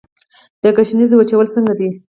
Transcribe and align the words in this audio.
د 0.63 0.63
ګشنیزو 0.77 1.15
وچول 1.17 1.47
څنګه 1.55 1.73
دي؟ 1.79 1.89